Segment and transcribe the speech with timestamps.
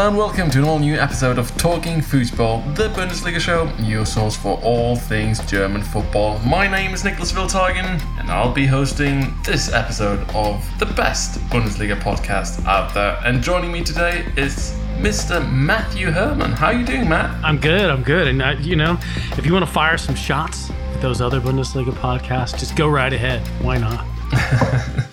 [0.00, 4.06] Hello and welcome to an all new episode of Talking Football, the Bundesliga show, your
[4.06, 6.38] source for all things German football.
[6.38, 12.00] My name is Nicholas Wiltagen, and I'll be hosting this episode of the best Bundesliga
[12.00, 13.20] podcast out there.
[13.26, 15.46] And joining me today is Mr.
[15.52, 16.52] Matthew Herman.
[16.52, 17.44] How are you doing, Matt?
[17.44, 17.90] I'm good.
[17.90, 18.26] I'm good.
[18.26, 18.98] And uh, you know,
[19.36, 23.12] if you want to fire some shots at those other Bundesliga podcasts, just go right
[23.12, 23.46] ahead.
[23.62, 24.06] Why not?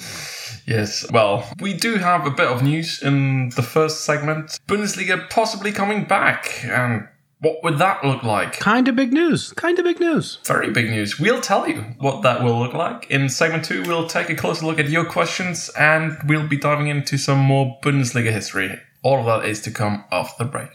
[0.67, 4.59] Yes, well, we do have a bit of news in the first segment.
[4.67, 7.07] Bundesliga possibly coming back, and
[7.39, 8.59] what would that look like?
[8.59, 9.53] Kind of big news.
[9.53, 10.39] Kind of big news.
[10.45, 11.17] Very big news.
[11.19, 13.09] We'll tell you what that will look like.
[13.09, 16.87] In segment two, we'll take a closer look at your questions, and we'll be diving
[16.87, 18.77] into some more Bundesliga history.
[19.03, 20.69] All of that is to come after the break.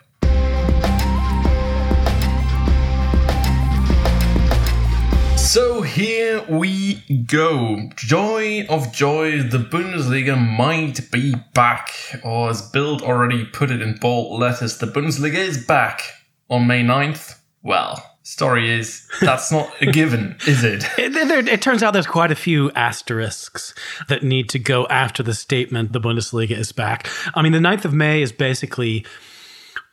[5.53, 6.95] So here we
[7.27, 7.91] go.
[7.95, 11.91] Joy of joy, the Bundesliga might be back.
[12.25, 16.01] Or as Bild already put it in bold letters, the Bundesliga is back
[16.49, 17.39] on May 9th.
[17.63, 20.85] Well, story is that's not a given, is it?
[20.99, 23.75] It, there- it turns out there's quite a few asterisks
[24.09, 27.11] that need to go after the statement the Bundesliga is back.
[27.35, 29.05] I mean, the 9th of May is basically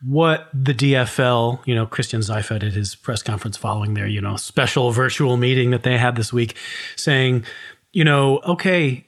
[0.01, 4.37] what the DFL, you know, Christian Seifert at his press conference following their, you know,
[4.37, 6.55] special virtual meeting that they had this week
[6.95, 7.43] saying,
[7.91, 9.05] you know, okay,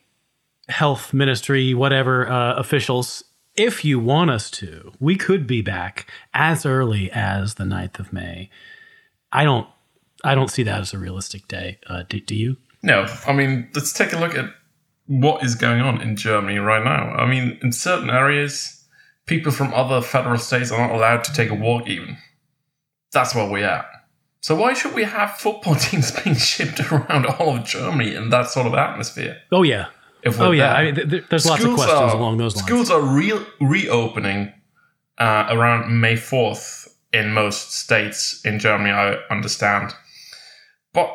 [0.67, 3.23] health ministry, whatever uh, officials,
[3.55, 8.11] if you want us to, we could be back as early as the 9th of
[8.13, 8.49] May.
[9.31, 9.67] I don't,
[10.23, 11.79] I don't see that as a realistic day.
[11.87, 12.57] Uh, do, do you?
[12.83, 14.45] No, I mean, let's take a look at
[15.07, 17.11] what is going on in Germany right now.
[17.11, 18.80] I mean, in certain areas,
[19.31, 22.17] people from other federal states are not allowed to take a walk, even.
[23.13, 23.85] That's where we're at.
[24.41, 28.47] So, why should we have football teams being shipped around all of Germany in that
[28.49, 29.37] sort of atmosphere?
[29.51, 29.85] Oh yeah.
[30.23, 30.73] If Oh yeah.
[30.73, 32.67] I mean, th- th- there's lots of Schools questions are- along those lines.
[32.67, 34.51] Schools are re- reopening
[35.17, 39.93] uh, around May 4th in most states in Germany, I understand.
[40.93, 41.09] But,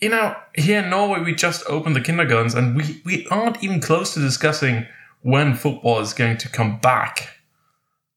[0.00, 3.80] you know, here in Norway, we just opened the kindergartens and we, we aren't even
[3.80, 4.86] close to discussing
[5.22, 7.28] when football is going to come back.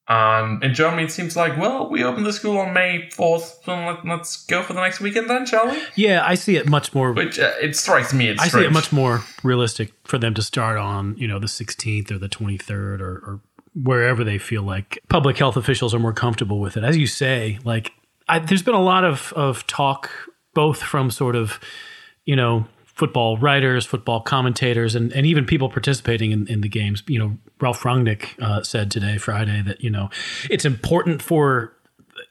[0.08, 3.76] And in Germany, it seems like, well, we opened the school on May 4th, so
[3.76, 5.82] let, let's go for the next weekend then, shall we?
[5.96, 7.12] Yeah, I see it much more.
[7.12, 10.44] Which uh, it strikes me as I see it much more realistic for them to
[10.44, 13.40] start on, you know, the 16th or the 23rd or, or
[13.74, 16.84] wherever they feel like public health officials are more comfortable with it.
[16.84, 17.92] As you say, like
[18.28, 20.12] I, there's been a lot of of talk,
[20.54, 21.60] both from sort of,
[22.26, 27.04] you know, football writers, football commentators, and, and even people participating in, in the games.
[27.08, 30.10] You know, Ralph Rangnick uh, said today, Friday, that you know
[30.50, 31.75] it's important for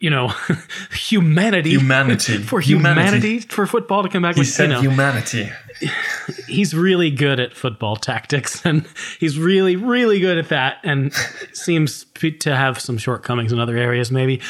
[0.01, 0.29] you know
[0.93, 2.39] humanity, Humanity.
[2.43, 3.01] for Humanity.
[3.03, 4.35] humanity, for football to come back.
[4.35, 5.51] He with, said you know, humanity.
[6.47, 8.87] he's really good at football tactics and
[9.19, 11.13] he's really really good at that and
[11.53, 12.05] seems
[12.39, 14.41] to have some shortcomings in other areas maybe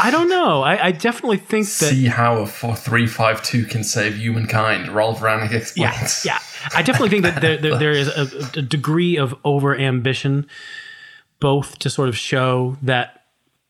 [0.00, 4.88] i don't know i, I definitely think that See how a 4352 can save humankind,
[4.88, 6.24] Ralph Rangnick yeah explains.
[6.24, 6.40] yeah
[6.74, 10.48] i definitely think that there, there, there is a, a degree of over ambition
[11.38, 13.25] both to sort of show that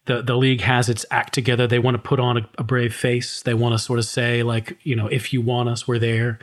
[0.07, 1.67] the, the league has its act together.
[1.67, 3.43] They want to put on a, a brave face.
[3.43, 6.39] They want to sort of say, like, you know, if you want us, we're there.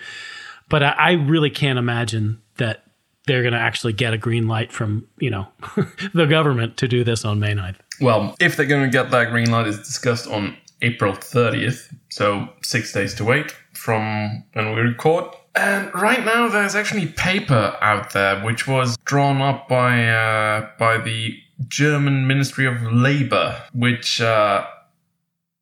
[0.69, 2.83] But I, I really can't imagine that
[3.25, 5.47] they're going to actually get a green light from, you know,
[6.13, 7.77] the government to do this on May 9th.
[8.01, 12.49] Well, if they're going to get that green light, is discussed on April 30th, so
[12.61, 15.33] six days to wait from when we record.
[15.55, 20.97] And right now, there's actually paper out there which was drawn up by uh, by
[20.97, 24.65] the German Ministry of Labor, which uh,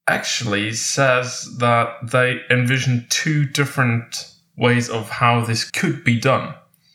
[0.08, 6.54] actually says that they envision two different ways of how this could be done.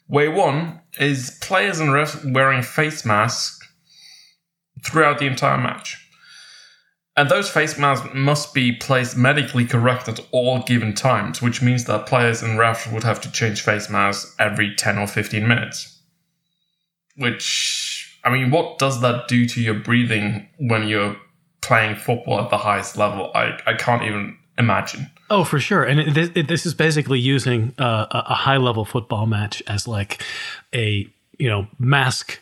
[0.09, 3.67] Way one is players and refs wearing face masks
[4.85, 6.03] throughout the entire match.
[7.17, 11.85] And those face masks must be placed medically correct at all given times, which means
[11.87, 15.99] that players and refs would have to change face masks every 10 or 15 minutes.
[17.17, 17.96] Which,
[18.26, 21.17] I mean, what does that do to your breathing when you're
[21.62, 23.31] playing football at the highest level?
[23.34, 25.08] I, I can't even imagine.
[25.31, 25.84] Oh, for sure.
[25.84, 29.62] And it, this, it, this is basically using uh, a, a high level football match
[29.69, 30.25] as like
[30.75, 31.08] a,
[31.38, 32.40] you know, mask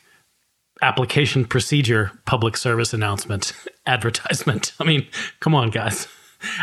[0.81, 3.53] application procedure public service announcement
[3.87, 4.73] advertisement.
[4.81, 5.07] I mean,
[5.41, 6.09] come on, guys.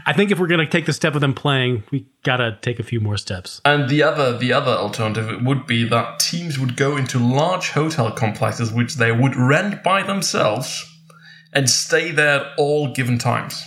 [0.05, 2.57] I think if we're going to take the step of them playing, we got to
[2.61, 3.61] take a few more steps.
[3.65, 8.11] And the other the other alternative would be that teams would go into large hotel
[8.11, 10.85] complexes which they would rent by themselves
[11.53, 13.63] and stay there at all given times.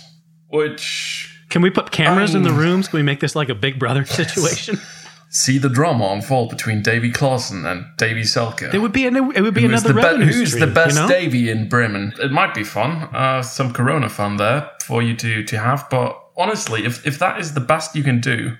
[0.49, 2.87] Which Can we put cameras in the Um, rooms?
[2.87, 4.79] Can we make this like a big brother situation?
[5.35, 8.73] see the drama unfold between Davy Klaassen and Davie Selke.
[8.73, 10.73] It would be an, it would be Who's another the, be- revenue who's stream, the
[10.73, 11.07] best you know?
[11.09, 12.13] Davy in Bremen?
[12.21, 15.87] It might be fun, uh, some Corona fun there for you to to have.
[15.89, 18.55] But honestly, if if that is the best you can do,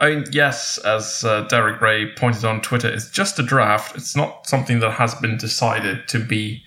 [0.00, 3.96] I mean, yes, as uh, Derek Rae pointed on Twitter, it's just a draft.
[3.96, 6.64] It's not something that has been decided to be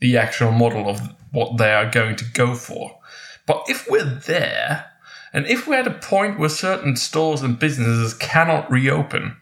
[0.00, 2.98] the actual model of what they are going to go for.
[3.46, 4.86] But if we're there,
[5.36, 9.36] and if we're at a point where certain stores and businesses cannot reopen,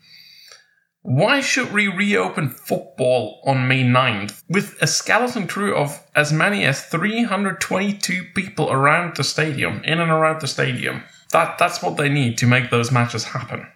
[1.02, 6.64] why should we reopen football on May 9th with a skeleton crew of as many
[6.64, 11.04] as 322 people around the stadium, in and around the stadium?
[11.30, 13.68] That that's what they need to make those matches happen.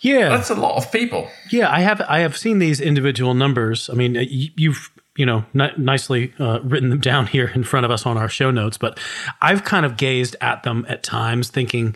[0.00, 1.30] Yeah, That's a lot of people.
[1.50, 3.88] Yeah, I have I have seen these individual numbers.
[3.88, 7.90] I mean, you've you know ni- nicely uh, written them down here in front of
[7.90, 8.98] us on our show notes, but
[9.40, 11.94] I've kind of gazed at them at times, thinking,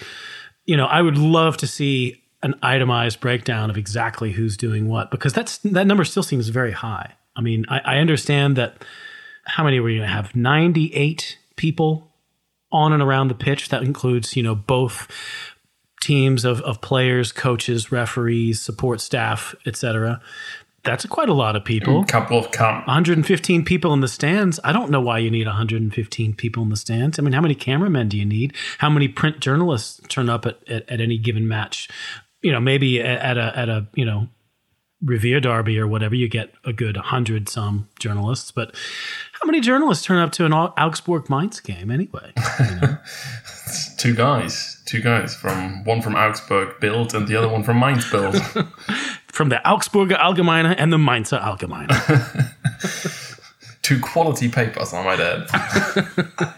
[0.64, 5.10] you know, I would love to see an itemized breakdown of exactly who's doing what
[5.10, 7.14] because that's that number still seems very high.
[7.34, 8.84] I mean, I, I understand that
[9.44, 10.34] how many were you going to have?
[10.36, 12.12] Ninety eight people
[12.70, 13.70] on and around the pitch.
[13.70, 15.08] That includes you know both
[16.00, 20.20] teams of, of players, coaches, referees, support staff, etc.
[20.88, 22.00] That's quite a lot of people.
[22.00, 24.58] A couple of camp 115 people in the stands.
[24.64, 27.18] I don't know why you need 115 people in the stands.
[27.18, 28.54] I mean, how many cameramen do you need?
[28.78, 31.88] How many print journalists turn up at, at, at any given match?
[32.40, 34.28] You know, maybe at, at a at a you know
[35.04, 38.50] Revierderby or whatever, you get a good hundred some journalists.
[38.50, 38.74] But
[39.40, 42.32] how many journalists turn up to an Augsburg Mainz game anyway?
[43.98, 48.10] two guys, two guys from one from Augsburg Bild and the other one from Mainz
[48.10, 48.36] Bild.
[49.28, 51.92] From the Augsburger Allgemeine and the Mainzer Allgemeine.
[53.82, 56.54] two quality papers, I might add.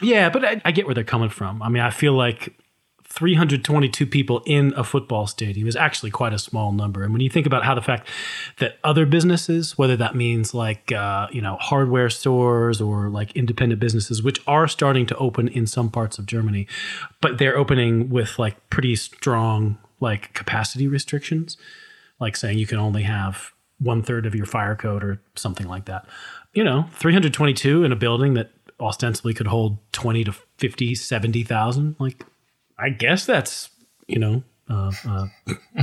[0.00, 1.62] Yeah, but I, I get where they're coming from.
[1.62, 2.56] I mean, I feel like
[3.16, 7.02] 322 people in a football stadium is actually quite a small number.
[7.02, 8.08] And when you think about how the fact
[8.58, 13.80] that other businesses, whether that means like uh, you know hardware stores or like independent
[13.80, 16.68] businesses, which are starting to open in some parts of Germany,
[17.22, 21.56] but they're opening with like pretty strong like capacity restrictions,
[22.20, 25.86] like saying you can only have one third of your fire code or something like
[25.86, 26.06] that.
[26.52, 31.96] You know, 322 in a building that ostensibly could hold 20 to 50, 70,000.
[31.98, 32.24] Like,
[32.78, 33.70] I guess that's,
[34.06, 35.26] you know, uh, uh,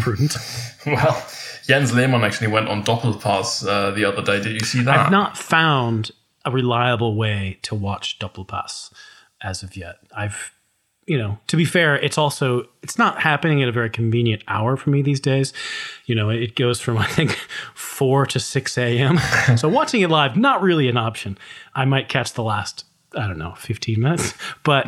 [0.01, 0.35] prudent.
[0.85, 1.25] well,
[1.65, 4.41] Jens Lehmann actually went on Doppelpass uh, the other day.
[4.41, 4.97] Did you see that?
[4.97, 6.11] I've not found
[6.45, 8.91] a reliable way to watch Doppelpass
[9.41, 9.95] as of yet.
[10.15, 10.51] I've,
[11.05, 14.75] you know, to be fair, it's also it's not happening at a very convenient hour
[14.75, 15.53] for me these days.
[16.05, 17.31] You know, it goes from I think
[17.73, 19.17] four to six a.m.
[19.57, 21.37] so watching it live not really an option.
[21.73, 22.85] I might catch the last
[23.15, 24.85] I don't know fifteen minutes, but.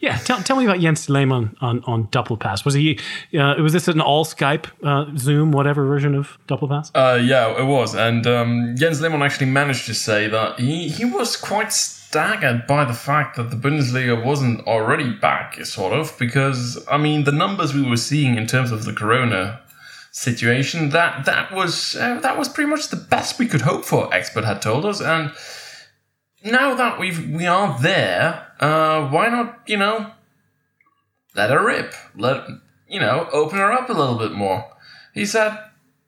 [0.00, 2.64] Yeah, tell, tell me about Jens Lehmann on, on Doppelpass.
[2.64, 2.98] Was he?
[3.38, 6.90] Uh, was this an all Skype, uh, Zoom, whatever version of Doppelpass?
[6.94, 7.94] Uh, yeah, it was.
[7.94, 12.84] And um, Jens Lehmann actually managed to say that he, he was quite staggered by
[12.86, 17.74] the fact that the Bundesliga wasn't already back, sort of, because, I mean, the numbers
[17.74, 19.60] we were seeing in terms of the corona
[20.12, 24.12] situation, that that was uh, that was pretty much the best we could hope for,
[24.14, 25.00] expert had told us.
[25.00, 25.30] And
[26.42, 30.12] now that we've we are there, uh, why not, you know,
[31.34, 31.94] let her rip.
[32.14, 32.46] Let
[32.88, 34.64] you know, open her up a little bit more.
[35.14, 35.58] He said,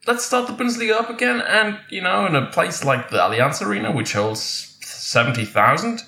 [0.06, 3.64] let's start the Bundesliga up again, and you know, in a place like the Allianz
[3.64, 6.02] Arena, which holds seventy thousand,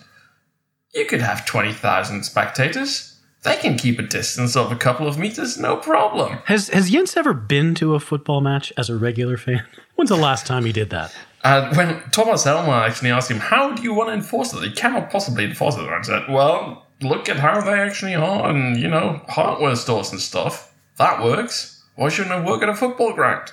[0.94, 3.10] you could have twenty thousand spectators.
[3.42, 6.38] They can keep a distance of a couple of meters, no problem.
[6.46, 9.64] Has Has Jens ever been to a football match as a regular fan?
[9.96, 11.14] When's the last time he did that?
[11.44, 14.72] And when Thomas Helmer actually asked him, "How do you want to enforce it?" He
[14.72, 15.86] cannot possibly enforce it.
[15.86, 20.20] I said, "Well, look at how they actually are, and you know, hardware stores and
[20.20, 20.72] stuff.
[20.96, 21.82] That works.
[21.96, 23.52] Why shouldn't it work at a football ground?"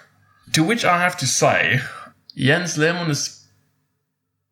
[0.54, 1.82] To which I have to say,
[2.36, 3.46] Jens Lehmann is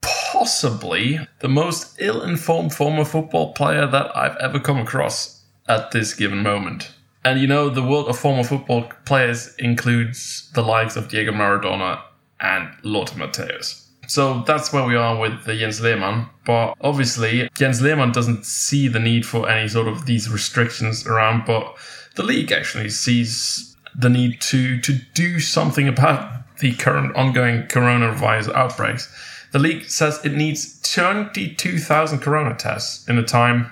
[0.01, 6.43] possibly the most ill-informed former football player that I've ever come across at this given
[6.43, 6.91] moment.
[7.23, 12.01] And you know, the world of former football players includes the likes of Diego Maradona
[12.41, 13.85] and Lothar Matthäus.
[14.07, 16.29] So that's where we are with the Jens Lehmann.
[16.45, 21.45] But obviously, Jens Lehmann doesn't see the need for any sort of these restrictions around,
[21.45, 21.77] but
[22.15, 28.53] the league actually sees the need to, to do something about the current ongoing coronavirus
[28.53, 29.13] outbreaks.
[29.51, 33.71] The league says it needs 22,000 corona tests in a time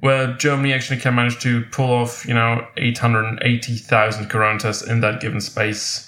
[0.00, 5.20] where Germany actually can manage to pull off, you know, 880,000 corona tests in that
[5.20, 6.07] given space,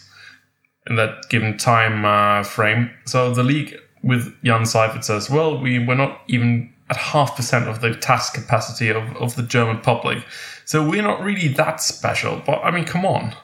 [0.87, 2.91] in that given time uh, frame.
[3.07, 7.69] So the league with Jan Seifert says, well, we, we're not even at half percent
[7.69, 10.25] of the task capacity of, of the German public.
[10.65, 12.43] So we're not really that special.
[12.45, 13.35] But I mean, come on.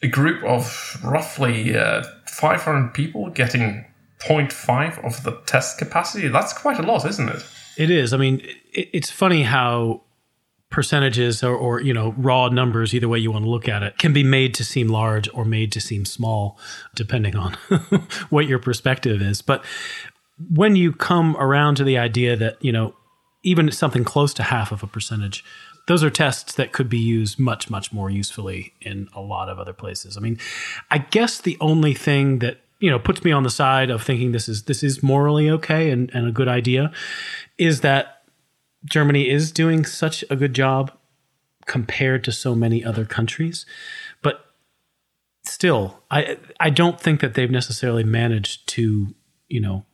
[0.00, 3.84] A group of roughly uh, 500 people getting
[4.20, 7.44] 0.5 of the test capacity, that's quite a lot, isn't it?
[7.76, 8.12] It is.
[8.12, 8.40] I mean,
[8.72, 10.02] it, it's funny how
[10.70, 13.96] percentages or, or, you know raw numbers either way you want to look at it
[13.96, 16.58] can be made to seem large or made to seem small
[16.94, 17.52] depending on
[18.28, 19.40] what your perspective is.
[19.40, 19.64] But
[20.50, 22.94] when you come around to the idea that you know
[23.42, 25.44] even something close to half of a percentage
[25.86, 29.58] those are tests that could be used much much more usefully in a lot of
[29.58, 30.16] other places.
[30.16, 30.38] I mean
[30.90, 34.32] i guess the only thing that you know puts me on the side of thinking
[34.32, 36.92] this is this is morally okay and, and a good idea
[37.56, 38.17] is that
[38.84, 40.92] Germany is doing such a good job
[41.66, 43.66] compared to so many other countries,
[44.22, 44.46] but
[45.44, 49.14] still, I I don't think that they've necessarily managed to
[49.48, 49.84] you know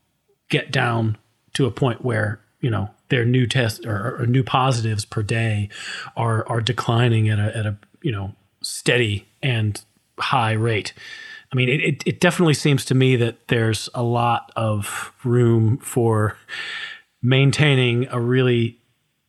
[0.51, 1.17] get down
[1.55, 5.69] to a point where you know their new test or, or new positives per day
[6.17, 9.83] are are declining at a at a you know steady and
[10.19, 10.93] high rate.
[11.53, 16.37] I mean, it, it definitely seems to me that there's a lot of room for
[17.25, 18.79] maintaining a really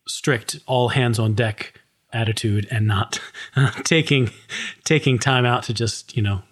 [0.05, 1.81] strict all hands on deck
[2.13, 3.19] attitude and not
[3.83, 4.29] taking
[4.83, 6.43] taking time out to just you know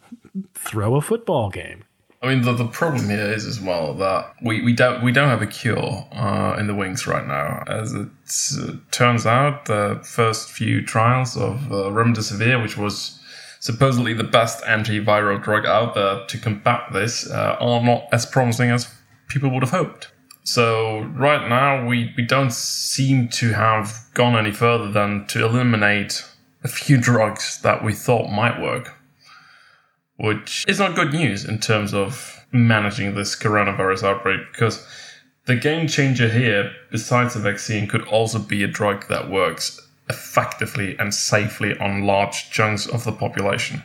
[0.56, 1.84] throw a football game.
[2.22, 5.28] I mean, the, the problem here is as well that we, we don't we don't
[5.28, 7.64] have a cure uh, in the wings right now.
[7.68, 8.08] As it
[8.58, 13.20] uh, turns out, the first few trials of uh, remdesivir, which was
[13.60, 18.70] supposedly the best antiviral drug out there to combat this, uh, are not as promising
[18.70, 18.90] as
[19.28, 20.13] people would have hoped.
[20.44, 26.26] So right now we, we don't seem to have gone any further than to eliminate
[26.64, 28.94] a few drugs that we thought might work,
[30.18, 34.86] which is not good news in terms of managing this coronavirus outbreak because
[35.46, 40.98] the game changer here, besides the vaccine, could also be a drug that works effectively
[41.00, 43.84] and safely on large chunks of the population.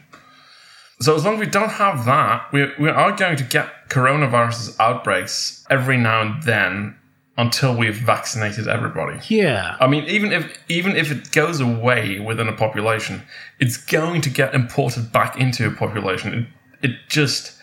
[1.01, 4.77] So as long as we don't have that, we, we are going to get coronavirus
[4.81, 6.97] outbreaks every now and then
[7.37, 9.21] until we've vaccinated everybody.
[9.29, 9.77] Yeah.
[9.81, 13.23] I mean, even if even if it goes away within a population,
[13.61, 16.51] it's going to get imported back into a population.
[16.83, 17.57] It, it just,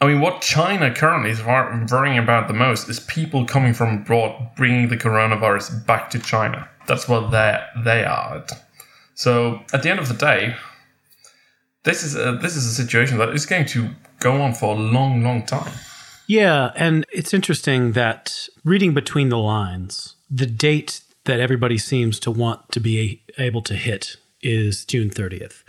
[0.00, 4.52] I mean, what China currently is worrying about the most is people coming from abroad
[4.56, 6.66] bringing the coronavirus back to China.
[6.86, 8.46] That's what they they are.
[9.14, 10.56] So at the end of the day,
[11.86, 14.78] this is a, this is a situation that is going to go on for a
[14.78, 15.72] long, long time.
[16.26, 22.30] Yeah, and it's interesting that reading between the lines, the date that everybody seems to
[22.32, 25.62] want to be able to hit is June 30th,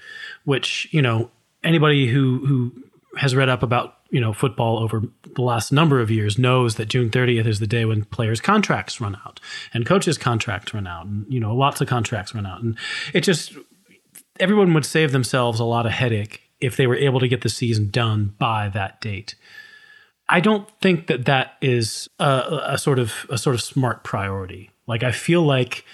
[0.43, 1.29] which, you know,
[1.63, 2.71] anybody who who
[3.17, 5.03] has read up about, you know, football over
[5.35, 8.99] the last number of years knows that June 30th is the day when players' contracts
[8.99, 9.39] run out
[9.71, 12.61] and coaches' contracts run out and, you know, lots of contracts run out.
[12.61, 12.75] And
[13.13, 13.53] it just
[14.39, 17.49] everyone would save themselves a lot of headache if they were able to get the
[17.49, 19.35] season done by that date.
[20.29, 24.71] I don't think that that is a, a, sort of a sort of smart priority.
[24.85, 25.85] Like I feel like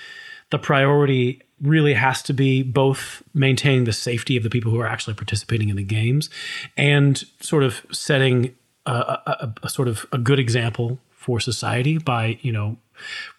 [0.49, 4.87] the priority really has to be both maintaining the safety of the people who are
[4.87, 6.29] actually participating in the games
[6.75, 12.37] and sort of setting a, a, a sort of a good example for society by
[12.41, 12.77] you know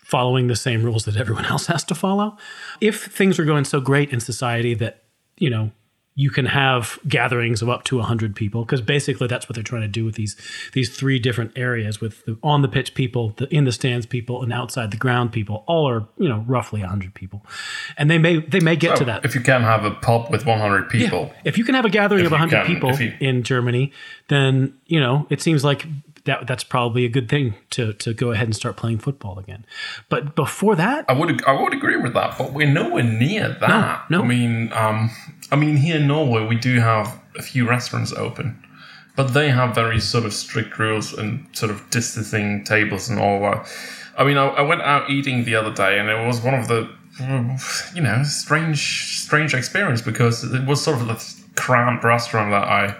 [0.05, 2.37] following the same rules that everyone else has to follow.
[2.81, 5.05] If things are going so great in society that,
[5.37, 5.73] you know,
[6.17, 9.83] you can have gatherings of up to 100 people because basically that's what they're trying
[9.83, 10.37] to do with these
[10.73, 14.43] these three different areas with the on the pitch people the in the stands people
[14.43, 17.45] and outside the ground people all are you know roughly 100 people
[17.99, 20.31] and they may they may get well, to that if you can have a pub
[20.31, 21.41] with 100 people yeah.
[21.45, 23.93] if you can have a gathering if of 100 can, people you, in germany
[24.29, 25.85] then you know it seems like
[26.25, 29.65] that that's probably a good thing to to go ahead and start playing football again.
[30.09, 32.39] But before that, I would I would agree with that.
[32.39, 34.11] But we're nowhere near that.
[34.11, 34.25] No, no.
[34.25, 35.11] I mean, um,
[35.53, 38.63] I mean, here in Norway we do have a few restaurants open,
[39.17, 43.41] but they have very sort of strict rules and sort of distancing tables and all
[43.41, 43.69] that.
[44.17, 46.69] I mean, I, I went out eating the other day, and it was one of
[46.69, 46.89] the
[47.95, 51.19] you know strange strange experience because it was sort of a
[51.55, 52.97] cramped restaurant that I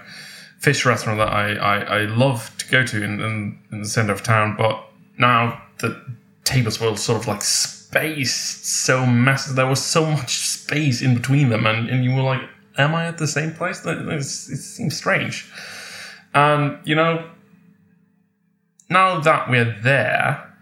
[0.65, 4.13] fish restaurant that I, I, I love to go to in, in, in the center
[4.13, 4.85] of town, but
[5.19, 6.01] now the
[6.45, 9.57] tables were sort of like spaced so massive.
[9.57, 12.43] There was so much space in between them, and, and you were like,
[12.77, 13.85] Am I at the same place?
[13.87, 15.49] it seems strange.
[16.35, 17.31] And, you know,
[18.91, 20.53] now that we're there,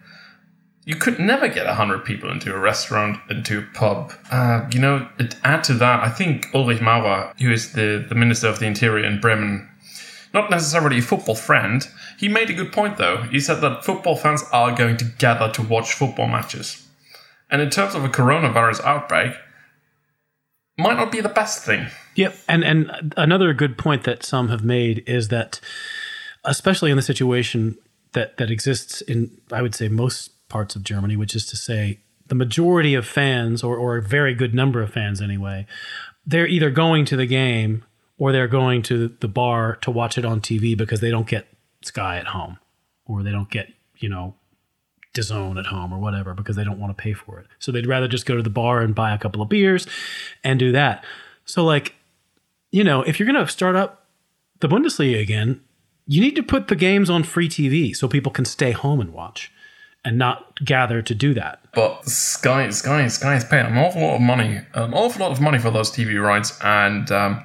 [0.85, 4.12] you could never get 100 people into a restaurant, into a pub.
[4.30, 5.09] Uh, you know,
[5.44, 9.06] add to that, I think Ulrich Mäurer, who is the, the Minister of the Interior
[9.06, 9.68] in Bremen,
[10.35, 11.87] not necessarily a football friend.
[12.19, 13.23] He made a good point though.
[13.23, 16.87] He said that football fans are going to gather to watch football matches.
[17.51, 19.35] And in terms of a coronavirus outbreak,
[20.79, 21.87] might not be the best thing.
[22.15, 22.37] Yep.
[22.49, 25.61] And and another good point that some have made is that
[26.45, 27.77] especially in the situation
[28.12, 32.01] that that exists in I would say most parts of Germany, which is to say
[32.27, 35.67] the majority of fans or or a very good number of fans anyway,
[36.25, 37.85] they're either going to the game
[38.23, 41.49] or they're going to the bar to watch it on TV because they don't get
[41.83, 42.57] Sky at home
[43.05, 44.37] or they don't get, you know,
[45.12, 47.49] DAZN at home or whatever because they don't want to pay for it.
[47.59, 49.88] So they'd rather just go to the bar and buy a couple of beers
[50.45, 51.05] and do that.
[51.47, 51.97] So like,
[52.71, 54.07] you know, if you're going to start up
[54.61, 55.61] the Bundesliga again,
[56.07, 59.12] you need to put the games on free TV so people can stay home and
[59.12, 59.50] watch
[60.05, 61.59] and not gather to do that.
[61.75, 65.41] But Sky, Sky, Sky is paying an awful lot of money, an awful lot of
[65.41, 67.45] money for those TV rights, and um,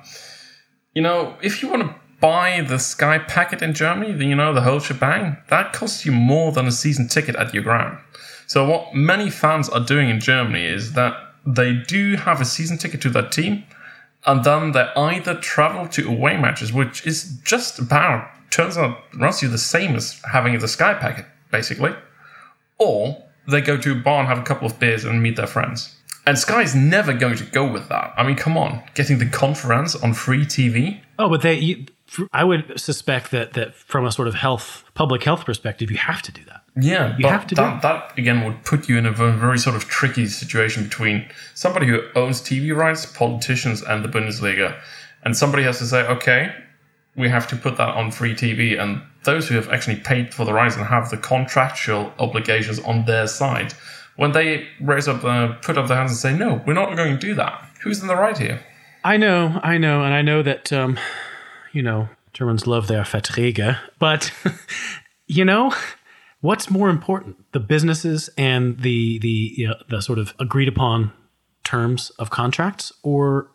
[0.98, 4.52] you know, if you want to buy the Sky packet in Germany, the, you know,
[4.52, 8.00] the whole shebang, that costs you more than a season ticket at your ground.
[8.48, 11.14] So what many fans are doing in Germany is that
[11.46, 13.64] they do have a season ticket to that team,
[14.26, 19.44] and then they either travel to away matches, which is just about turns out runs
[19.44, 21.94] you the same as having the Sky packet, basically,
[22.80, 25.46] or they go to a bar and have a couple of beers and meet their
[25.46, 25.96] friends.
[26.28, 28.14] And Sky's never going to go with that.
[28.18, 31.00] I mean, come on, getting the conference on free TV.
[31.18, 31.86] Oh, but they, you,
[32.34, 36.22] I would suspect that that from a sort of health, public health perspective, you have
[36.24, 36.64] to do that.
[36.76, 39.76] Yeah, You have to do that, that again would put you in a very sort
[39.78, 44.78] of tricky situation between somebody who owns TV rights, politicians, and the Bundesliga,
[45.24, 46.54] and somebody has to say, okay,
[47.16, 50.46] we have to put that on free TV, and those who have actually paid for
[50.46, 53.74] the rights and have the contractual obligations on their side,
[54.18, 57.14] when they raise up, uh, put up their hands and say, no, we're not going
[57.14, 57.64] to do that.
[57.82, 58.62] Who's in the right here?
[59.04, 61.00] I know, I know, and I know that um,
[61.72, 64.34] you know Germans love their Verträge, but
[65.28, 65.74] you know
[66.42, 71.14] what's more important: the businesses and the the you know, the sort of agreed upon
[71.64, 73.50] terms of contracts, or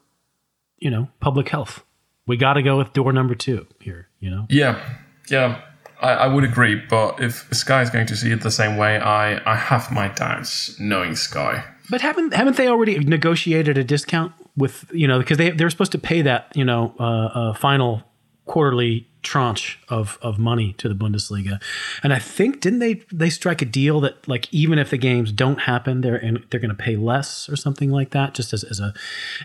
[0.79, 1.85] you know public health.
[2.27, 4.09] We got to go with door number two here.
[4.21, 4.83] You know, Yeah,
[5.29, 5.61] yeah,
[6.03, 6.75] I, I would agree.
[6.75, 10.09] But if Sky is going to see it the same way, I, I have my
[10.09, 11.65] doubts knowing Sky.
[11.91, 15.93] but haven't haven't they already negotiated a discount with you know because they they're supposed
[15.93, 18.03] to pay that you know uh, uh, final
[18.45, 21.63] quarterly tranche of of money to the Bundesliga,
[22.03, 25.33] and I think didn't they they strike a deal that like even if the games
[25.33, 28.65] don't happen, they're in, they're going to pay less or something like that, just as
[28.65, 28.93] as a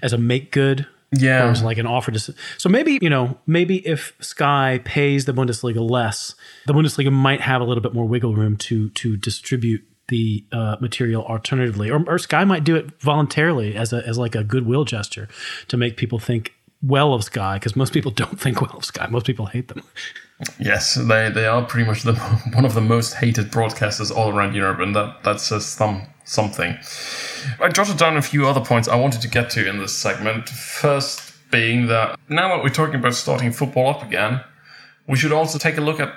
[0.01, 0.87] as a make good.
[1.11, 1.45] Yeah.
[1.45, 5.33] Or as like an offer to, so maybe you know maybe if Sky pays the
[5.33, 9.83] Bundesliga less, the Bundesliga might have a little bit more wiggle room to to distribute
[10.09, 14.35] the uh, material alternatively, or, or Sky might do it voluntarily as a as like
[14.35, 15.29] a goodwill gesture
[15.69, 19.07] to make people think well of Sky because most people don't think well of Sky.
[19.07, 19.83] Most people hate them.
[20.59, 22.13] Yes, they, they are pretty much the
[22.53, 26.77] one of the most hated broadcasters all around Europe, and that, that says some, something.
[27.59, 30.49] I jotted down a few other points I wanted to get to in this segment.
[30.49, 34.41] First being that now that we're talking about starting football up again,
[35.07, 36.13] we should also take a look at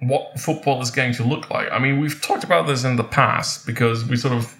[0.00, 1.70] what football is going to look like.
[1.70, 4.56] I mean, we've talked about this in the past because we sort of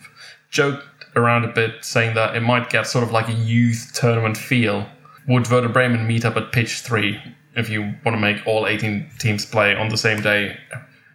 [0.51, 0.85] joked
[1.17, 4.87] around a bit saying that it might get sort of like a youth tournament feel.
[5.27, 7.21] Would Werder Bremen meet up at pitch three
[7.57, 10.59] if you want to make all 18 teams play on the same day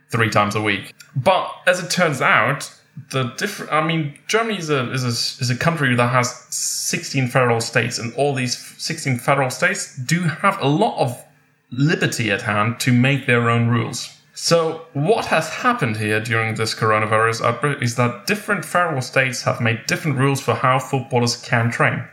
[0.09, 0.95] three times a week?
[1.15, 2.74] But as it turns out,
[3.11, 3.71] the different.
[3.71, 7.99] I mean, Germany is a, is a is a country that has 16 federal states,
[7.99, 11.23] and all these 16 federal states do have a lot of
[11.71, 14.15] liberty at hand to make their own rules.
[14.33, 19.61] So, what has happened here during this coronavirus outbreak is that different federal states have
[19.61, 22.03] made different rules for how footballers can train.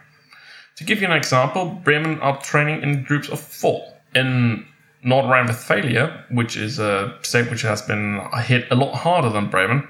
[0.77, 3.93] To give you an example, Bremen are training in groups of four.
[4.15, 4.67] In
[5.03, 9.89] North Rhine-Westphalia, which is a state which has been hit a lot harder than Bremen,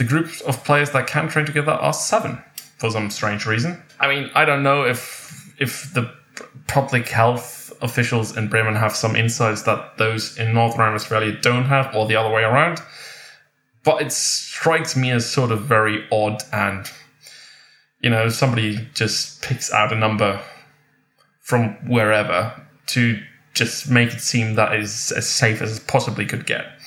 [0.00, 2.42] the groups of players that can train together are seven
[2.78, 3.82] for some strange reason.
[4.00, 6.10] I mean, I don't know if if the
[6.68, 11.94] public health officials in Bremen have some insights that those in North Rhine-Westphalia don't have,
[11.94, 12.80] or the other way around.
[13.84, 16.90] But it strikes me as sort of very odd, and
[18.00, 20.40] you know, somebody just picks out a number
[21.40, 26.46] from wherever to just make it seem that is as safe as it possibly could
[26.46, 26.79] get.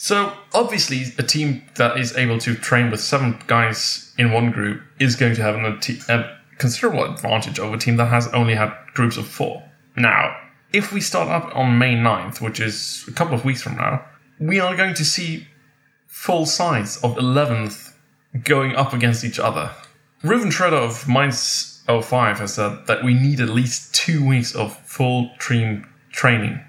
[0.00, 4.80] So obviously, a team that is able to train with seven guys in one group
[5.00, 5.64] is going to have an,
[6.08, 9.68] a considerable advantage over a team that has only had groups of four.
[9.96, 10.36] Now,
[10.72, 14.04] if we start up on May 9th, which is a couple of weeks from now,
[14.38, 15.48] we are going to see
[16.06, 17.92] full sides of 11th
[18.44, 19.72] going up against each other.
[20.22, 24.78] Rouven Schröder of Mainz 05 has said that we need at least two weeks of
[24.86, 26.64] full team training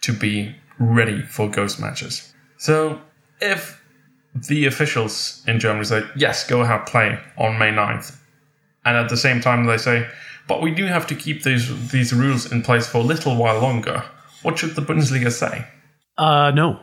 [0.00, 2.34] to be ready for ghost matches.
[2.58, 3.00] So,
[3.40, 3.82] if
[4.34, 8.16] the officials in Germany say, yes, go ahead, play on May 9th,
[8.84, 10.08] And at the same time, they say,
[10.46, 13.60] but we do have to keep these these rules in place for a little while
[13.60, 14.02] longer.
[14.42, 15.66] What should the Bundesliga say?
[16.16, 16.80] Uh, no.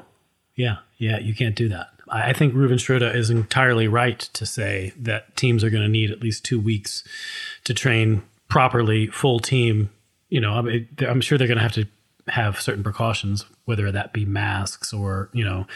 [0.55, 1.87] Yeah, yeah, you can't do that.
[2.07, 6.11] I think Rouven Schröder is entirely right to say that teams are going to need
[6.11, 7.03] at least two weeks
[7.63, 9.89] to train properly, full team.
[10.29, 11.87] You know, I mean, I'm sure they're going to have to
[12.27, 15.67] have certain precautions, whether that be masks or you know,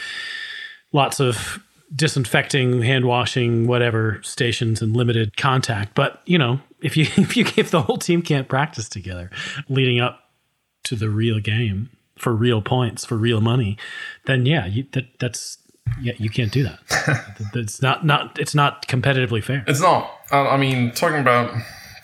[0.91, 1.59] lots of
[1.93, 5.95] disinfecting, hand washing, whatever stations and limited contact.
[5.95, 9.29] But you know, if you if you if the whole team can't practice together
[9.67, 10.21] leading up
[10.83, 13.77] to the real game for real points for real money,
[14.25, 15.57] then yeah, you, that that's
[16.01, 16.79] yeah, you can't do that.
[17.55, 19.63] it's not not it's not competitively fair.
[19.67, 20.11] It's not.
[20.31, 21.51] I mean, talking about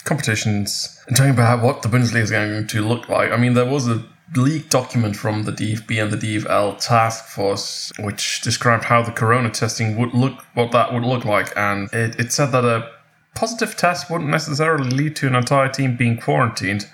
[0.05, 3.31] competitions and talking about what the Bundesliga is going to look like.
[3.31, 4.03] I mean, there was a
[4.35, 9.49] leaked document from the DFB and the DFL task force, which described how the corona
[9.49, 12.89] testing would look, what that would look like, and it, it said that a
[13.35, 16.87] positive test wouldn't necessarily lead to an entire team being quarantined.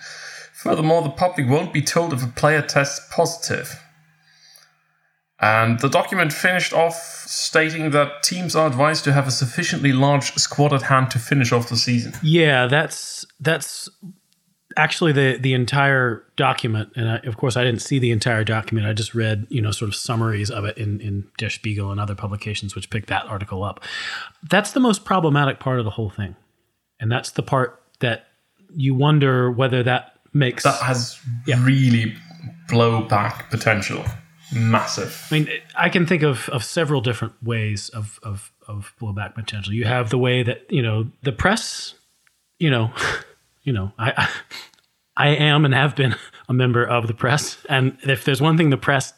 [0.53, 3.81] Furthermore, the public won't be told if a player tests positive.
[5.39, 10.33] And the document finished off stating that teams are advised to have a sufficiently large
[10.35, 12.13] squad at hand to finish off the season.
[12.21, 13.89] Yeah, that's that's
[14.77, 18.87] actually the the entire document, and I, of course I didn't see the entire document.
[18.87, 21.99] I just read you know sort of summaries of it in in Der Spiegel and
[21.99, 23.81] other publications which picked that article up.
[24.49, 26.35] That's the most problematic part of the whole thing,
[26.99, 28.25] and that's the part that
[28.75, 31.63] you wonder whether that makes That has Yeah.
[31.63, 32.15] really
[32.69, 34.03] blowback potential.
[34.53, 35.27] Massive.
[35.31, 39.73] I mean, I can think of, of several different ways of, of, of blowback potential.
[39.73, 41.93] You have the way that, you know, the press,
[42.59, 42.91] you know,
[43.63, 44.29] you know, I,
[45.17, 46.15] I, am and have been
[46.49, 47.57] a member of the press.
[47.69, 49.13] And if there's one thing the press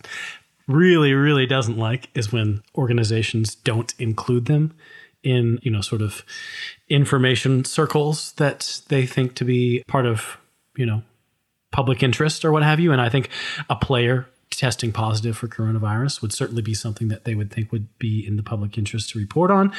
[0.67, 4.75] really, really doesn't like is when organizations don't include them
[5.23, 6.23] in, you know, sort of
[6.89, 10.37] information circles that they think to be part of,
[10.75, 11.03] you know,
[11.71, 12.91] public interest or what have you.
[12.91, 13.29] And I think
[13.69, 17.97] a player testing positive for coronavirus would certainly be something that they would think would
[17.97, 19.73] be in the public interest to report on.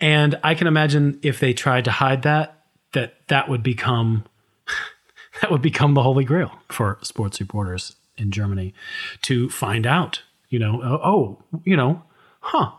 [0.00, 2.63] And I can imagine if they tried to hide that,
[2.94, 4.24] that that would become
[5.40, 8.74] that would become the holy grail for sports reporters in Germany
[9.22, 12.02] to find out, you know, oh, oh you know,
[12.40, 12.70] huh,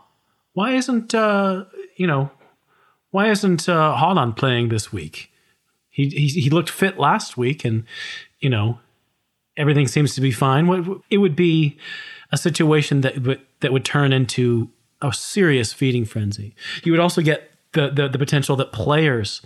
[0.52, 1.64] why isn't uh,
[1.96, 2.30] you know,
[3.10, 5.30] why isn't uh, Haaland playing this week?
[5.90, 7.84] He, he he looked fit last week, and
[8.40, 8.80] you know
[9.56, 11.00] everything seems to be fine.
[11.10, 11.78] It would be
[12.32, 14.70] a situation that would that would turn into
[15.02, 16.54] a serious feeding frenzy.
[16.84, 19.42] You would also get the the, the potential that players,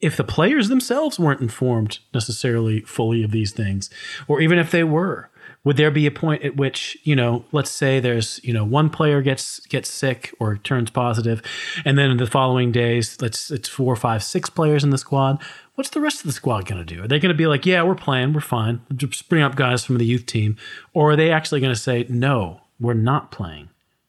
[0.00, 3.90] if the players themselves weren't informed necessarily fully of these things,
[4.28, 5.30] or even if they were,
[5.64, 8.90] would there be a point at which you know, let's say there's you know one
[8.90, 11.42] player gets gets sick or turns positive,
[11.84, 15.42] and then in the following days, let's it's four, five, six players in the squad.
[15.74, 17.04] What's the rest of the squad going to do?
[17.04, 19.84] Are they going to be like, yeah, we're playing, we're fine, just bring up guys
[19.84, 20.56] from the youth team,
[20.92, 23.68] or are they actually going to say, no, we're not playing?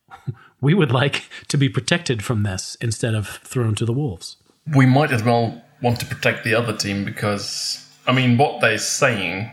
[0.62, 4.38] we would like to be protected from this instead of thrown to the wolves.
[4.75, 8.78] we might as well want to protect the other team because I mean what they're
[8.78, 9.50] saying,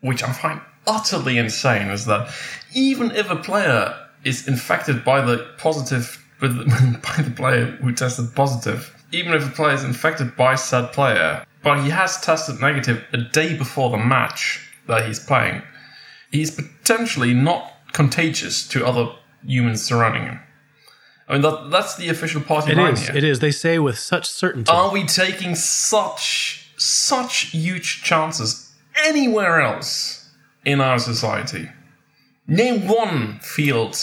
[0.00, 2.32] which I find utterly insane, is that
[2.74, 6.56] even if a player is infected by the positive with
[7.02, 11.44] by the player who tested positive, even if a player is infected by said player,
[11.62, 15.62] but he has tested negative a day before the match that he's playing,
[16.30, 19.10] he's potentially not contagious to other
[19.44, 20.40] humans surrounding him.
[21.28, 23.06] I mean that that's the official party It line is.
[23.06, 23.16] here.
[23.16, 23.40] It is.
[23.40, 24.70] They say with such certainty.
[24.72, 28.72] Are we taking such such huge chances
[29.04, 30.30] anywhere else
[30.64, 31.68] in our society?
[32.46, 33.96] Name one field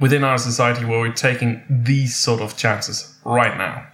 [0.00, 3.86] within our society where we're taking these sort of chances right now.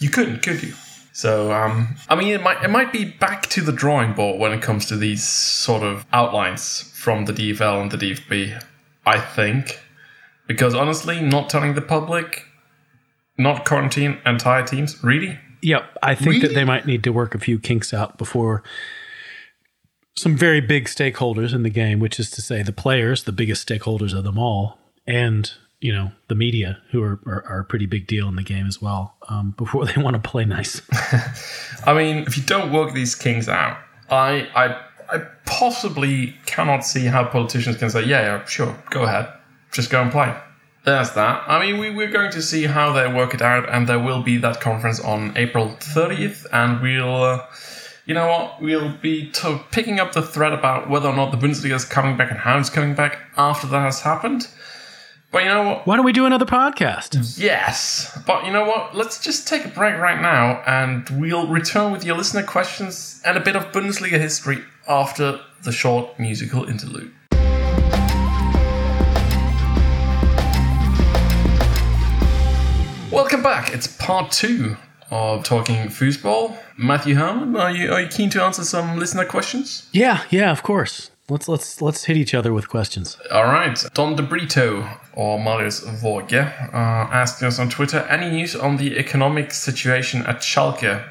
[0.00, 0.72] You couldn't, could you?
[1.12, 4.52] So, um, I mean, it might it might be back to the drawing board when
[4.52, 8.60] it comes to these sort of outlines from the DFL and the DFB.
[9.06, 9.80] I think,
[10.46, 12.46] because honestly, not telling the public,
[13.38, 15.38] not quarantine entire teams, really.
[15.62, 18.62] Yep, I think that they might need to work a few kinks out before
[20.16, 23.66] some very big stakeholders in the game, which is to say the players, the biggest
[23.66, 27.86] stakeholders of them all, and you know the media, who are are, are a pretty
[27.86, 29.16] big deal in the game as well.
[29.28, 30.82] Um, before they want to play nice,
[31.86, 33.78] I mean, if you don't work these kings out,
[34.10, 39.28] I, I, I possibly cannot see how politicians can say, yeah, yeah, sure, go ahead,
[39.74, 40.34] just go and play.
[40.84, 41.44] There's that.
[41.48, 44.22] I mean, we, we're going to see how they work it out, and there will
[44.22, 47.46] be that conference on April 30th, and we'll, uh,
[48.06, 51.38] you know what, we'll be to picking up the thread about whether or not the
[51.38, 54.46] Bundesliga is coming back and how it's coming back after that has happened.
[55.32, 55.86] But you know what?
[55.86, 57.40] Why don't we do another podcast?
[57.40, 58.16] Yes.
[58.24, 58.94] But you know what?
[58.94, 63.36] Let's just take a break right now and we'll return with your listener questions and
[63.36, 67.10] a bit of Bundesliga history after the short musical interlude.
[73.14, 73.72] Welcome back.
[73.72, 74.76] It's part two
[75.08, 76.58] of talking foosball.
[76.76, 79.88] Matthew Harmon, are you are you keen to answer some listener questions?
[79.92, 81.12] Yeah, yeah, of course.
[81.28, 83.16] Let's let's let's hit each other with questions.
[83.30, 83.78] All right.
[83.94, 88.98] Don De Brito or Marius Vorge uh, asked us on Twitter any news on the
[88.98, 91.08] economic situation at Schalke?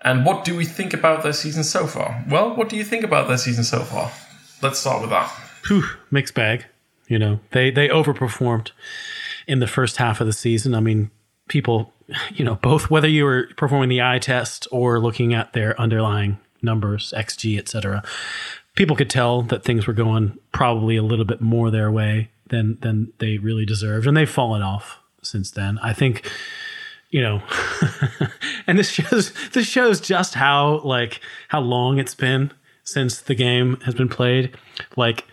[0.00, 2.24] And what do we think about their season so far?
[2.28, 4.10] Well, what do you think about their season so far?
[4.62, 5.30] Let's start with that.
[5.68, 6.64] Whew, mixed bag.
[7.06, 8.72] You know, they they overperformed
[9.46, 10.74] in the first half of the season.
[10.74, 11.10] I mean,
[11.48, 11.92] people,
[12.32, 16.38] you know, both whether you were performing the eye test or looking at their underlying
[16.62, 18.02] numbers, XG, etc.,
[18.74, 22.78] people could tell that things were going probably a little bit more their way than
[22.80, 25.78] than they really deserved, and they've fallen off since then.
[25.78, 26.30] I think,
[27.10, 27.42] you know,
[28.66, 32.52] and this shows this shows just how like how long it's been
[32.82, 34.56] since the game has been played.
[34.96, 35.24] Like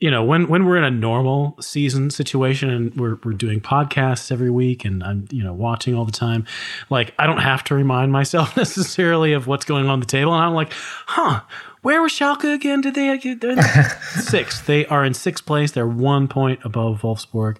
[0.00, 4.32] you know, when when we're in a normal season situation and we're we're doing podcasts
[4.32, 6.46] every week and I'm you know watching all the time,
[6.88, 10.42] like I don't have to remind myself necessarily of what's going on the table, and
[10.42, 11.42] I'm like, huh,
[11.82, 12.80] where was Schalke again?
[12.80, 13.62] Did they get they're
[14.00, 14.64] sixth?
[14.64, 15.72] They are in sixth place.
[15.72, 17.58] They're one point above Wolfsburg.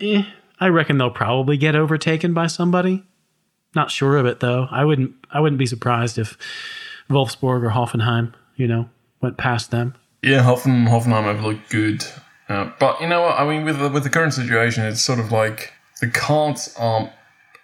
[0.00, 0.24] Eh,
[0.58, 3.04] I reckon they'll probably get overtaken by somebody.
[3.76, 4.66] Not sure of it though.
[4.68, 6.36] I wouldn't I wouldn't be surprised if
[7.08, 9.94] Wolfsburg or Hoffenheim, you know, went past them.
[10.22, 12.04] Yeah, Hoffen, Hoffenheim have looked good.
[12.48, 13.38] Uh, but you know what?
[13.38, 17.12] I mean, with the, with the current situation, it's sort of like the cards are.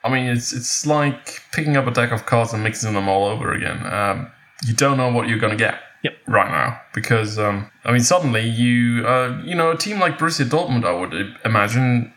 [0.05, 3.25] I mean, it's it's like picking up a deck of cards and mixing them all
[3.27, 3.85] over again.
[3.87, 4.31] Um,
[4.67, 6.19] you don't know what you're going to get Yep.
[6.27, 10.45] right now because um, I mean, suddenly you uh, you know a team like Borussia
[10.45, 11.15] Dortmund, I would
[11.47, 12.13] imagine,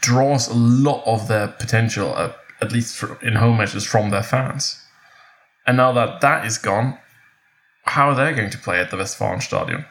[0.00, 4.22] draws a lot of their potential, at, at least for, in home matches, from their
[4.22, 4.80] fans.
[5.66, 6.98] And now that that is gone,
[7.84, 9.86] how are they going to play at the Westfalenstadion?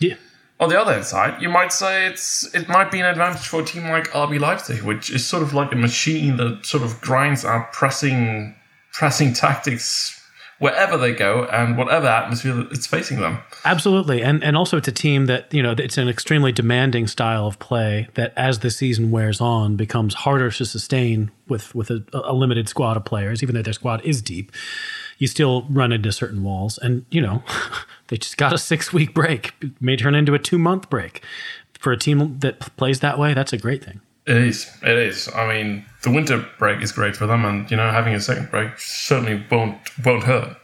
[0.00, 0.14] Yeah.
[0.60, 3.62] On the other hand side, you might say it's it might be an advantage for
[3.62, 7.00] a team like RB Leipzig, which is sort of like a machine that sort of
[7.00, 8.56] grinds out pressing
[8.92, 10.18] pressing tactics
[10.58, 13.38] wherever they go and whatever atmosphere it's facing them.
[13.64, 17.46] Absolutely, and and also it's a team that you know it's an extremely demanding style
[17.46, 22.04] of play that as the season wears on becomes harder to sustain with with a,
[22.12, 23.42] a limited squad of players.
[23.42, 24.50] Even though their squad is deep,
[25.18, 27.42] you still run into certain walls, and you know
[28.08, 31.22] they just got a six week break, it may turn into a two month break
[31.78, 33.34] for a team that plays that way.
[33.34, 34.00] That's a great thing.
[34.26, 34.70] It is.
[34.82, 35.28] It is.
[35.34, 38.50] I mean, the winter break is great for them, and you know, having a second
[38.50, 40.56] break certainly won't won't hurt.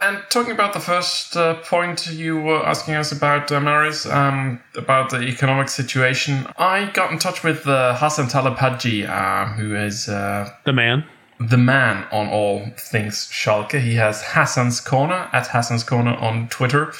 [0.00, 4.60] And talking about the first uh, point you were asking us about, uh, Maris, um,
[4.76, 10.08] about the economic situation, I got in touch with uh, Hassan Talabhaji, uh, who is
[10.08, 11.04] uh, The man.
[11.40, 13.80] The man on all things Schalke.
[13.80, 16.92] He has Hassan's Corner at Hassan's Corner on Twitter.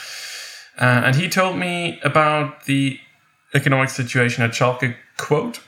[0.79, 3.01] Uh, and he told me about the
[3.55, 4.94] economic situation at Schalke.
[5.16, 5.61] Quote,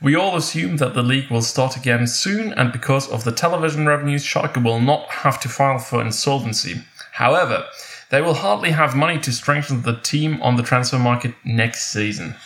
[0.00, 3.86] we all assume that the league will start again soon, and because of the television
[3.86, 6.82] revenues, Schalke will not have to file for insolvency.
[7.12, 7.64] However,
[8.10, 12.36] they will hardly have money to strengthen the team on the transfer market next season.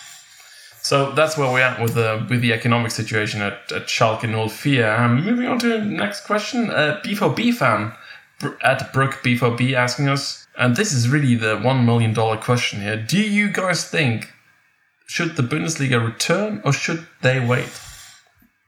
[0.83, 4.85] So that's where we're at with the with the economic situation at, at Schalke 04.
[4.85, 7.93] Um, moving on to next question, uh, B4B fan
[8.65, 12.97] at Brook B4B asking us, and this is really the one million dollar question here.
[12.97, 14.33] Do you guys think
[15.07, 17.71] should the Bundesliga return or should they wait,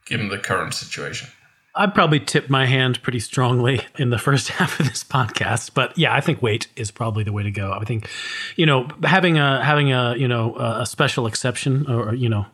[0.06, 1.30] given the current situation?
[1.76, 5.96] I'd probably tipped my hand pretty strongly in the first half of this podcast, but
[5.98, 7.72] yeah, I think wait is probably the way to go.
[7.72, 8.08] I think,
[8.54, 12.46] you know, having a having a you know a special exception or you know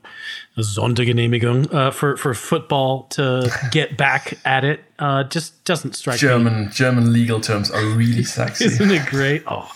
[0.56, 6.16] a Sondergenehmigung uh, for for football to get back at it uh, just doesn't strike
[6.16, 6.20] me.
[6.20, 8.64] German German legal terms are really sexy.
[8.64, 9.42] Isn't it great?
[9.46, 9.70] Oh,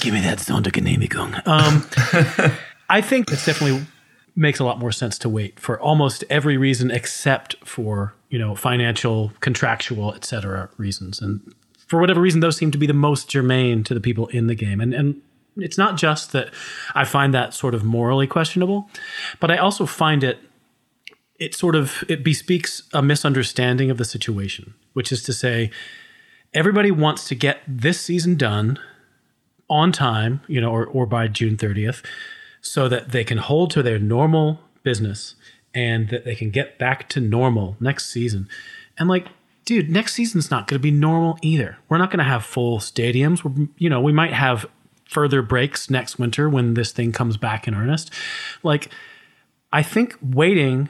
[0.00, 1.46] give me that Sondergenehmigung.
[1.46, 1.86] Um,
[2.88, 3.86] I think it definitely
[4.34, 8.54] makes a lot more sense to wait for almost every reason except for you know
[8.54, 10.70] financial, contractual, etc.
[10.76, 11.40] reasons, and
[11.86, 14.54] for whatever reason, those seem to be the most germane to the people in the
[14.54, 14.80] game.
[14.80, 15.20] And and
[15.56, 16.50] it's not just that
[16.94, 18.90] I find that sort of morally questionable,
[19.40, 20.38] but I also find it
[21.38, 25.70] it sort of it bespeaks a misunderstanding of the situation, which is to say,
[26.52, 28.78] everybody wants to get this season done
[29.70, 32.04] on time, you know, or, or by June 30th,
[32.60, 35.34] so that they can hold to their normal business
[35.74, 38.48] and that they can get back to normal next season.
[38.98, 39.28] And like,
[39.64, 41.78] dude, next season's not going to be normal either.
[41.88, 43.44] We're not going to have full stadiums.
[43.44, 44.66] We're, you know, we might have
[45.08, 48.12] further breaks next winter when this thing comes back in earnest.
[48.62, 48.90] Like,
[49.72, 50.88] I think waiting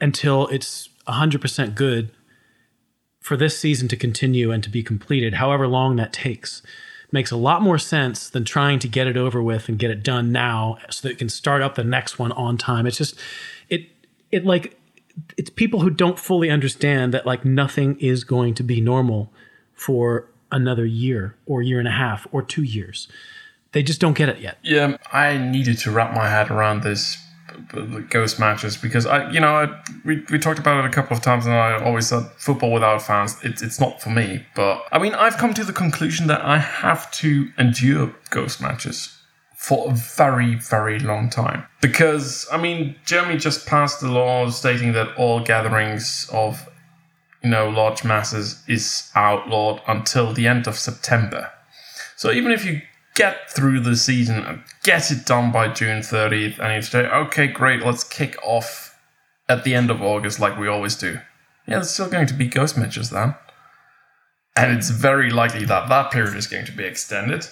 [0.00, 2.10] until it's 100% good
[3.20, 6.62] for this season to continue and to be completed, however long that takes,
[7.12, 10.02] makes a lot more sense than trying to get it over with and get it
[10.02, 12.86] done now so that it can start up the next one on time.
[12.86, 13.18] It's just,
[13.68, 13.88] it,
[14.32, 14.78] it like,
[15.36, 19.32] it's people who don't fully understand that like nothing is going to be normal
[19.74, 23.08] for another year or year and a half or two years.
[23.72, 24.58] They just don't get it yet.
[24.62, 27.18] Yeah, I needed to wrap my head around this
[28.10, 31.22] ghost matches because I, you know, I, we, we talked about it a couple of
[31.22, 34.44] times, and I always said football without fans, it's it's not for me.
[34.54, 39.18] But I mean, I've come to the conclusion that I have to endure ghost matches
[39.62, 41.64] for a very, very long time.
[41.80, 46.68] Because, I mean, Germany just passed a law stating that all gatherings of,
[47.44, 51.48] you know, large masses is outlawed until the end of September.
[52.16, 52.82] So even if you
[53.14, 57.46] get through the season and get it done by June 30th, and you say, okay,
[57.46, 58.98] great, let's kick off
[59.48, 61.20] at the end of August like we always do.
[61.68, 63.36] Yeah, there's still going to be ghost matches then.
[64.56, 67.46] And it's very likely that that period is going to be extended.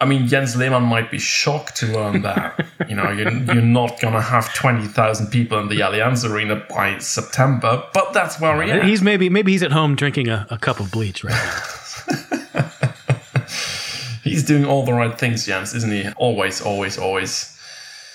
[0.00, 2.66] I mean, Jens Lehmann might be shocked to learn that.
[2.88, 6.98] you know, you're, you're not going to have 20,000 people in the Allianz Arena by
[6.98, 8.82] September, but that's where we are.
[8.82, 11.62] He's maybe maybe he's at home drinking a, a cup of bleach right now.
[14.22, 16.08] He's doing all the right things, Jens, isn't he?
[16.16, 17.58] Always, always, always.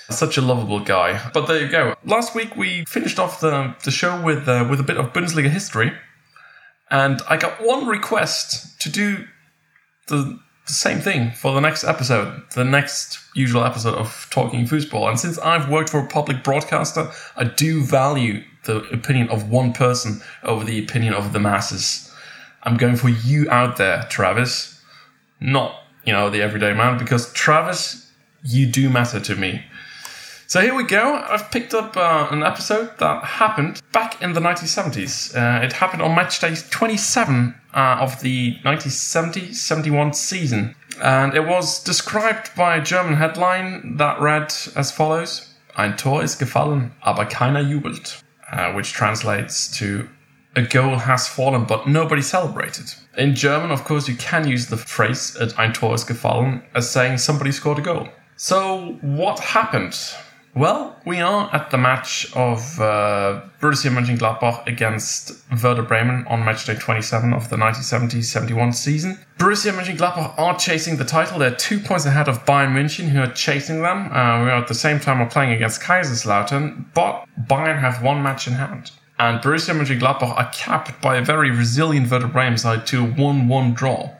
[0.08, 1.30] Such a lovable guy.
[1.34, 1.94] But there you go.
[2.04, 5.50] Last week we finished off the, the show with uh, with a bit of Bundesliga
[5.50, 5.92] history,
[6.90, 9.26] and I got one request to do
[10.06, 15.08] the, the same thing for the next episode, the next usual episode of Talking Football.
[15.08, 19.72] And since I've worked for a public broadcaster, I do value the opinion of one
[19.72, 22.12] person over the opinion of the masses.
[22.64, 24.80] I'm going for you out there, Travis,
[25.40, 28.10] not you know, the everyday man, because Travis,
[28.44, 29.64] you do matter to me.
[30.48, 31.14] So here we go.
[31.28, 35.34] I've picked up uh, an episode that happened back in the 1970s.
[35.34, 40.76] Uh, it happened on match day 27 uh, of the 1970 71 season.
[41.02, 46.38] And it was described by a German headline that read as follows Ein Tor ist
[46.38, 48.22] gefallen, aber keiner jubelt.
[48.48, 50.08] Uh, which translates to
[50.54, 52.94] a goal has fallen, but nobody celebrated.
[53.18, 57.18] In German, of course, you can use the phrase ein Tor ist gefallen as saying
[57.18, 58.08] somebody scored a goal.
[58.36, 59.98] So, what happened?
[60.56, 66.64] Well, we are at the match of uh, Borussia Mönchengladbach against Werder Bremen on match
[66.64, 69.18] day 27 of the 1970-71 season.
[69.36, 71.38] Borussia Mönchengladbach are chasing the title.
[71.38, 74.06] They're two points ahead of Bayern München, who are chasing them.
[74.06, 78.22] Uh, we are at the same time are playing against Kaiserslautern, but Bayern have one
[78.22, 82.86] match in hand and Borussia Mönchengladbach are capped by a very resilient Werder Bremen side
[82.86, 84.10] to a 1-1 draw.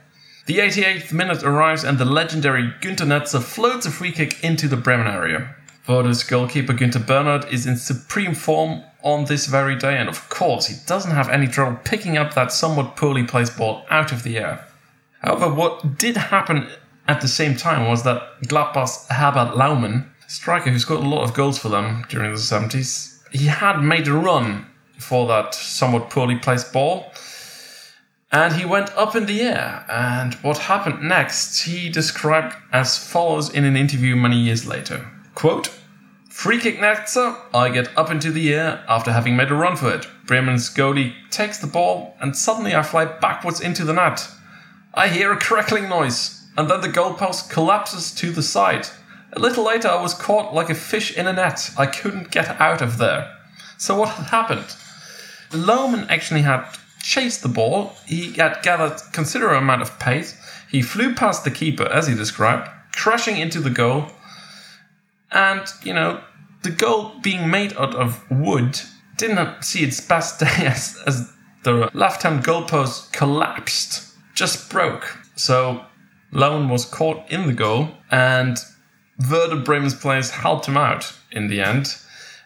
[0.44, 4.76] The 88th minute arrives and the legendary Günter Netzer floats a free kick into the
[4.76, 5.54] Bremen area.
[5.86, 10.66] Werder's goalkeeper Günter Bernard is in supreme form on this very day and of course
[10.66, 14.36] he doesn't have any trouble picking up that somewhat poorly placed ball out of the
[14.36, 14.66] air.
[15.20, 16.68] However, what did happen
[17.06, 21.34] at the same time was that Gladbach's Herbert Laumann, striker who scored a lot of
[21.34, 24.66] goals for them during the 70s, he had made a run
[24.98, 27.12] for that somewhat poorly placed ball.
[28.32, 29.84] And he went up in the air.
[29.88, 35.08] And what happened next, he described as follows in an interview many years later.
[35.36, 35.68] Quote,
[36.30, 39.92] Free kick Netzer, I get up into the air after having made a run for
[39.92, 40.06] it.
[40.24, 44.26] Bremen's goalie takes the ball, and suddenly I fly backwards into the net.
[44.94, 48.88] I hear a crackling noise, and then the goalpost collapses to the side.
[49.34, 51.70] A little later, I was caught like a fish in a net.
[51.76, 53.30] I couldn't get out of there.
[53.76, 54.74] So, what had happened?
[55.50, 56.64] Laumann actually had
[57.02, 57.92] chased the ball.
[58.06, 60.34] He had gathered considerable amount of pace.
[60.70, 64.12] He flew past the keeper, as he described, crashing into the goal.
[65.32, 66.20] And, you know,
[66.62, 68.80] the goal being made out of wood
[69.16, 75.18] didn't see its best day as, as the left hand goalpost collapsed, just broke.
[75.36, 75.84] So
[76.32, 78.58] Laumann was caught in the goal, and
[79.30, 81.96] Werder Bremen's players helped him out in the end.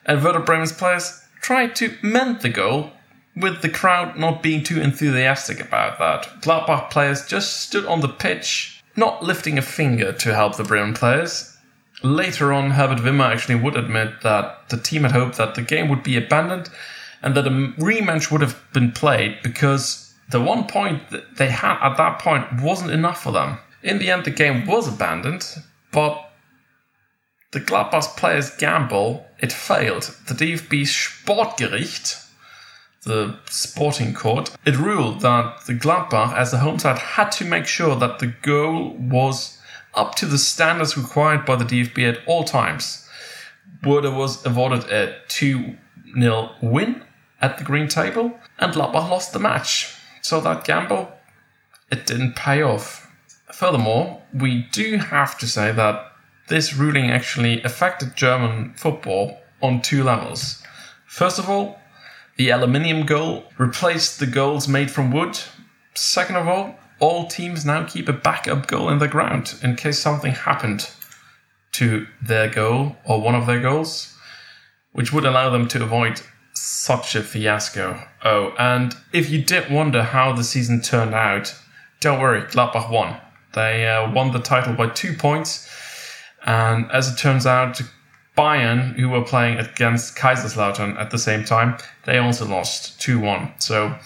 [0.07, 2.93] And Werder Bremen's players tried to mend the goal,
[3.37, 6.43] with the crowd not being too enthusiastic about that.
[6.43, 10.95] Gladbach players just stood on the pitch, not lifting a finger to help the Bremen
[10.95, 11.50] players.
[12.03, 15.89] Later on, Herbert Wimmer actually would admit that the team had hoped that the game
[15.89, 16.71] would be abandoned
[17.23, 21.79] and that a rematch would have been played because the one point that they had
[21.83, 23.59] at that point wasn't enough for them.
[23.83, 25.45] In the end, the game was abandoned,
[25.93, 26.31] but
[27.51, 30.15] the Gladbach players gamble, it failed.
[30.29, 32.27] The DFB Sportgericht,
[33.03, 37.67] the sporting court, it ruled that the Gladbach, as the home side, had to make
[37.67, 39.60] sure that the goal was
[39.95, 43.09] up to the standards required by the DFB at all times.
[43.85, 45.77] Werder was awarded a 2
[46.19, 47.03] 0 win
[47.41, 49.95] at the green table, and Gladbach lost the match.
[50.23, 51.13] So that gamble,
[51.91, 53.11] it didn't pay off.
[53.53, 56.13] Furthermore, we do have to say that
[56.49, 60.63] this ruling actually affected German football on two levels.
[61.07, 61.79] First of all,
[62.37, 65.39] the aluminium goal replaced the goals made from wood.
[65.95, 69.99] Second of all, all teams now keep a backup goal in the ground in case
[69.99, 70.91] something happened
[71.73, 74.17] to their goal or one of their goals,
[74.93, 76.21] which would allow them to avoid
[76.53, 78.03] such a fiasco.
[78.23, 81.55] Oh, and if you did wonder how the season turned out,
[82.01, 83.17] don't worry, Gladbach won.
[83.55, 85.69] They uh, won the title by two points,
[86.45, 87.81] and as it turns out,
[88.37, 93.53] Bayern, who were playing against Kaiserslautern at the same time, they also lost 2 1.
[93.59, 93.97] So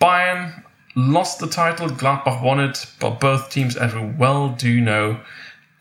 [0.00, 0.64] Bayern
[0.94, 5.20] lost the title, Gladbach won it, but both teams, as we well do know,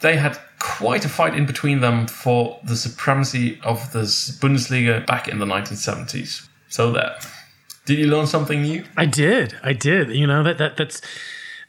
[0.02, 5.28] they had quite a fight in between them for the supremacy of the Bundesliga back
[5.28, 6.48] in the 1970s.
[6.68, 7.18] So there.
[7.86, 8.84] Did you learn something new?
[8.98, 9.56] I did.
[9.64, 10.12] I did.
[10.12, 11.02] You know that that that's.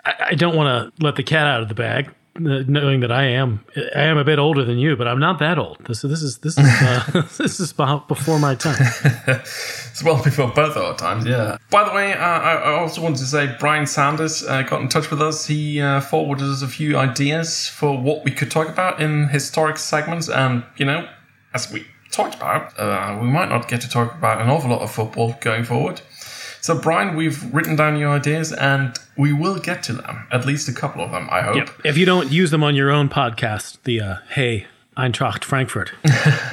[0.04, 2.10] I, I don't want to let the cat out of the bag,
[2.40, 3.64] knowing that I am
[3.94, 5.78] I am a bit older than you, but I'm not that old.
[5.86, 8.76] This this is this is uh, this is before my time.
[9.26, 11.56] it's well before both our times, yeah.
[11.70, 15.10] By the way, uh, I also wanted to say Brian Sanders uh, got in touch
[15.10, 15.46] with us.
[15.46, 19.78] He uh, forwarded us a few ideas for what we could talk about in historic
[19.78, 21.08] segments, and you know,
[21.54, 24.80] as we talked about, uh, we might not get to talk about an awful lot
[24.80, 26.00] of football going forward.
[26.60, 30.68] So, Brian, we've written down your ideas and we will get to them, at least
[30.68, 31.56] a couple of them, I hope.
[31.56, 31.70] Yep.
[31.84, 35.92] If you don't use them on your own podcast, the uh, Hey Eintracht Frankfurt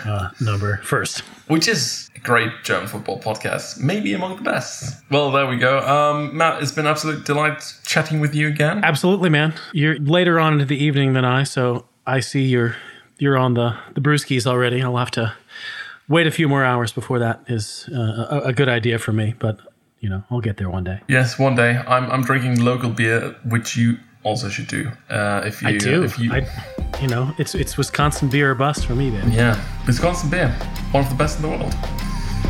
[0.06, 1.20] uh, number first.
[1.48, 5.04] Which is a great German football podcast, maybe among the best.
[5.12, 5.80] Well, there we go.
[5.80, 8.84] Um, Matt, it's been absolute delight chatting with you again.
[8.84, 9.54] Absolutely, man.
[9.74, 12.76] You're later on into the evening than I, so I see you're
[13.18, 14.82] you're on the the brewskis already.
[14.82, 15.36] I'll have to
[16.08, 19.36] wait a few more hours before that is uh, a, a good idea for me,
[19.40, 19.60] but
[20.00, 21.02] you know, I'll get there one day.
[21.08, 21.78] Yes, one day.
[21.88, 24.92] I'm I'm drinking local beer, which you also should do.
[25.10, 26.04] Uh, if you, I do.
[26.04, 26.48] If you, I,
[27.02, 29.32] you know, it's it's Wisconsin beer or bust for me, man.
[29.32, 30.50] Yeah, Wisconsin beer,
[30.92, 31.74] one of the best in the world.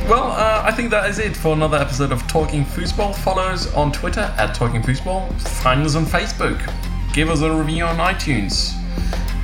[0.08, 3.14] Well, uh, I think that is it for another episode of Talking Foosball.
[3.14, 5.34] Follow us on Twitter at Talking Foosball.
[5.42, 6.58] Find us on Facebook.
[7.14, 8.74] Give us a review on iTunes.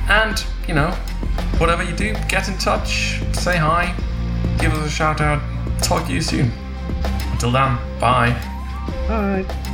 [0.08, 0.90] And, you know,
[1.58, 3.94] whatever you do, get in touch, say hi,
[4.58, 5.42] give us a shout out.
[5.82, 6.50] Talk to you soon.
[7.34, 8.30] Until then, bye.
[9.08, 9.73] Bye.